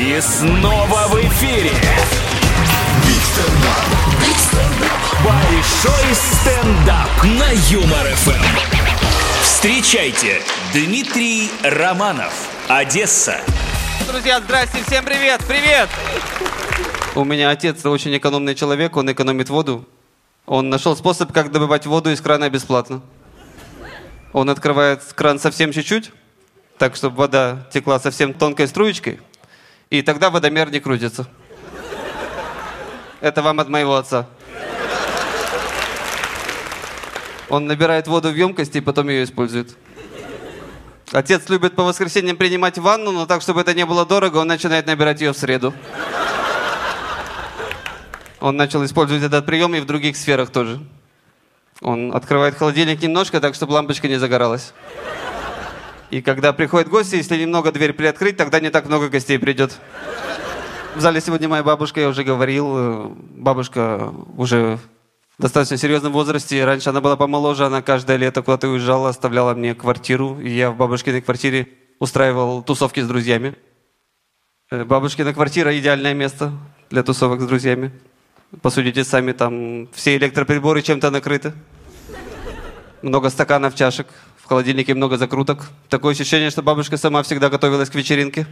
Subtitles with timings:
[0.00, 1.72] И снова в эфире.
[5.22, 8.42] Большой стендап на Юмор ФМ.
[9.42, 10.40] Встречайте,
[10.72, 12.32] Дмитрий Романов,
[12.66, 13.42] Одесса.
[14.10, 15.90] Друзья, здрасте, всем привет, привет!
[17.14, 19.86] У меня отец очень экономный человек, он экономит воду.
[20.46, 23.02] Он нашел способ, как добывать воду из крана бесплатно.
[24.32, 26.10] Он открывает кран совсем чуть-чуть,
[26.78, 29.20] так, чтобы вода текла совсем тонкой струечкой,
[29.90, 31.26] и тогда водомер не крутится.
[33.20, 34.26] Это вам от моего отца.
[37.48, 39.76] Он набирает воду в емкости и потом ее использует.
[41.12, 44.86] Отец любит по воскресеньям принимать ванну, но так, чтобы это не было дорого, он начинает
[44.86, 45.74] набирать ее в среду.
[48.38, 50.80] Он начал использовать этот прием и в других сферах тоже.
[51.82, 54.72] Он открывает холодильник немножко, так, чтобы лампочка не загоралась.
[56.10, 59.78] И когда приходят гости, если немного дверь приоткрыть, тогда не так много гостей придет.
[60.96, 64.78] В зале сегодня моя бабушка, я уже говорил, э, бабушка уже
[65.38, 66.64] в достаточно серьезном возрасте.
[66.64, 70.40] Раньше она была помоложе, она каждое лето куда-то уезжала, оставляла мне квартиру.
[70.40, 71.68] И я в бабушкиной квартире
[72.00, 73.54] устраивал тусовки с друзьями.
[74.72, 76.52] Э, Бабушкина квартира– идеальное место
[76.90, 77.92] для тусовок с друзьями.
[78.62, 81.52] Посудите сами, там все электроприборы чем-то накрыты.
[83.02, 84.06] Много стаканов, чашек.
[84.36, 85.70] В холодильнике много закруток.
[85.88, 88.46] Такое ощущение, что бабушка сама всегда готовилась к вечеринке.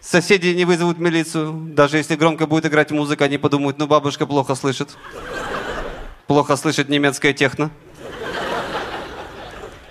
[0.00, 1.52] Соседи не вызовут милицию.
[1.52, 4.96] Даже если громко будет играть музыка, они подумают, ну бабушка плохо слышит.
[6.26, 7.70] Плохо слышит немецкая техно.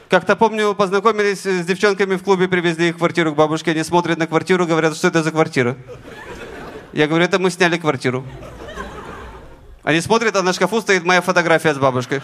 [0.09, 3.71] Как-то помню, познакомились с девчонками в клубе, привезли их в квартиру к бабушке.
[3.71, 5.77] Они смотрят на квартиру, говорят, что это за квартира.
[6.91, 8.25] Я говорю, это мы сняли квартиру.
[9.83, 12.21] Они смотрят, а на шкафу стоит моя фотография с бабушкой.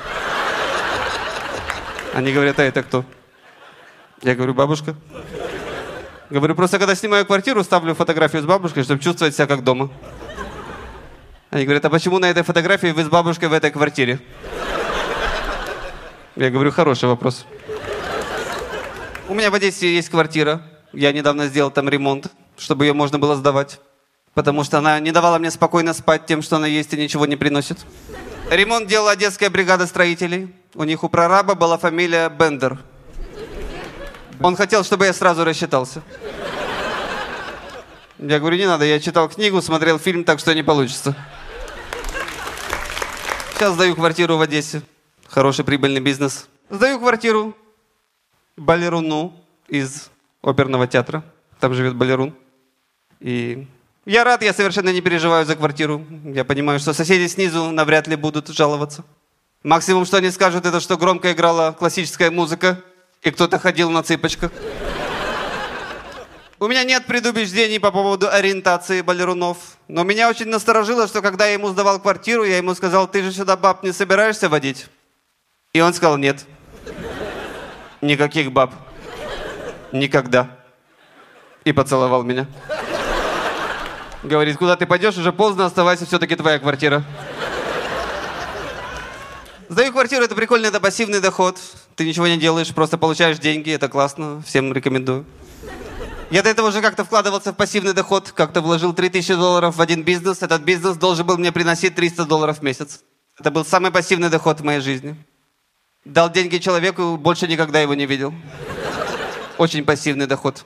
[2.14, 3.06] Они говорят, а это кто?
[4.22, 4.96] Я говорю, бабушка.
[6.30, 9.90] Говорю, просто когда снимаю квартиру, ставлю фотографию с бабушкой, чтобы чувствовать себя как дома.
[11.50, 14.20] Они говорят, а почему на этой фотографии вы с бабушкой в этой квартире?
[16.36, 17.46] Я говорю, хороший вопрос.
[19.28, 20.62] У меня в Одессе есть квартира.
[20.94, 23.80] Я недавно сделал там ремонт, чтобы ее можно было сдавать.
[24.40, 27.36] Потому что она не давала мне спокойно спать тем, что она есть и ничего не
[27.36, 27.78] приносит.
[28.50, 30.56] Ремонт делала Одесская бригада строителей.
[30.76, 32.80] У них у прораба была фамилия Бендер.
[34.40, 36.04] Он хотел, чтобы я сразу рассчитался.
[38.18, 41.18] Я говорю, не надо, я читал книгу, смотрел фильм, так что не получится.
[43.56, 44.84] Сейчас сдаю квартиру в Одессе.
[45.28, 46.48] Хороший прибыльный бизнес.
[46.70, 47.58] Сдаю квартиру
[48.56, 49.34] балеруну
[49.68, 50.10] из
[50.42, 51.26] оперного театра.
[51.60, 52.34] Там живет балерун.
[53.20, 53.68] И
[54.10, 56.04] я рад, я совершенно не переживаю за квартиру.
[56.24, 59.04] Я понимаю, что соседи снизу навряд ли будут жаловаться.
[59.62, 62.82] Максимум, что они скажут, это что громко играла классическая музыка,
[63.22, 64.52] и кто-то ходил на цыпочках.
[66.60, 69.58] У меня нет предубеждений по поводу ориентации балерунов.
[69.88, 73.32] Но меня очень насторожило, что когда я ему сдавал квартиру, я ему сказал, ты же
[73.32, 74.88] сюда баб не собираешься водить?
[75.72, 76.46] И он сказал, нет.
[78.02, 78.74] Никаких баб.
[79.92, 80.58] Никогда.
[81.64, 82.48] И поцеловал меня.
[84.24, 87.04] Говорит, куда ты пойдешь, уже поздно, оставайся, все-таки твоя квартира.
[89.70, 91.58] Сдаю квартиру, это прикольно, это пассивный доход.
[91.96, 95.26] Ты ничего не делаешь, просто получаешь деньги, это классно, всем рекомендую.
[96.32, 100.04] Я до этого уже как-то вкладывался в пассивный доход, как-то вложил 3000 долларов в один
[100.04, 100.44] бизнес.
[100.44, 103.02] Этот бизнес должен был мне приносить 300 долларов в месяц.
[103.40, 105.16] Это был самый пассивный доход в моей жизни.
[106.06, 108.34] Дал деньги человеку, больше никогда его не видел.
[109.58, 110.66] Очень пассивный доход.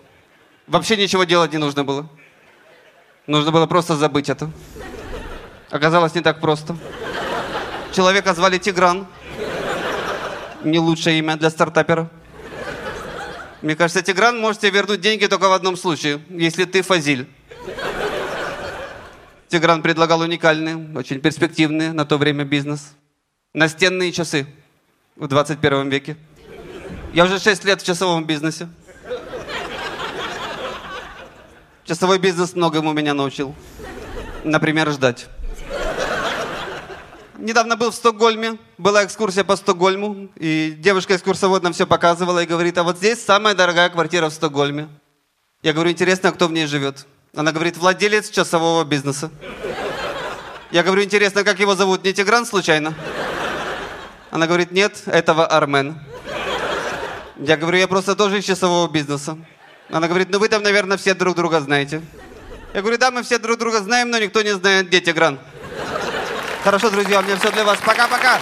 [0.67, 2.09] Вообще ничего делать не нужно было.
[3.25, 4.51] Нужно было просто забыть это.
[5.69, 6.75] Оказалось, не так просто.
[7.93, 9.07] Человека звали Тигран.
[10.63, 12.09] Не лучшее имя для стартапера.
[13.61, 17.27] Мне кажется, Тигран может тебе вернуть деньги только в одном случае, если ты Фазиль.
[19.47, 22.93] Тигран предлагал уникальный, очень перспективный на то время бизнес.
[23.53, 24.47] Настенные часы
[25.15, 26.17] в 21 веке.
[27.13, 28.67] Я уже 6 лет в часовом бизнесе.
[31.85, 33.53] Часовой бизнес многому меня научил.
[34.45, 35.27] Например, ждать.
[37.37, 42.77] Недавно был в Стокгольме, была экскурсия по Стокгольму, и девушка-экскурсовод нам все показывала и говорит,
[42.77, 44.87] а вот здесь самая дорогая квартира в Стокгольме.
[45.61, 47.05] Я говорю, интересно, а кто в ней живет?
[47.35, 49.29] Она говорит, владелец часового бизнеса.
[50.71, 52.05] Я говорю, интересно, как его зовут?
[52.05, 52.93] Не Тигран случайно?
[54.31, 55.99] Она говорит, нет, этого Армен.
[57.37, 59.37] Я говорю, я просто тоже из часового бизнеса.
[59.89, 62.01] Она говорит, ну вы там, наверное, все друг друга знаете.
[62.73, 65.39] Я говорю, да, мы все друг друга знаем, но никто не знает, где Тигран.
[66.63, 67.77] Хорошо, друзья, у меня все для вас.
[67.85, 68.39] Пока-пока.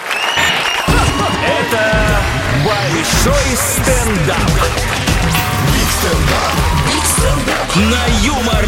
[1.44, 2.22] Это
[2.64, 4.38] большой стендап.
[6.02, 6.72] Stand up.
[7.76, 8.66] на Юмор